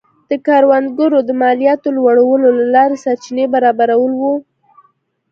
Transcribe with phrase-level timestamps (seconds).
[0.29, 4.23] د کروندګرو د مالیاتو لوړولو له لارې سرچینې برابرول و.